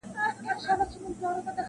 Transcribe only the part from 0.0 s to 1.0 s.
•ستا تر درشله